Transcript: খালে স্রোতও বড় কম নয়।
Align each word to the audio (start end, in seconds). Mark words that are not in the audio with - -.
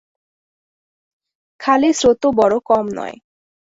খালে 1.59 1.89
স্রোতও 1.93 2.29
বড় 2.31 2.55
কম 2.65 2.85
নয়। 2.97 3.15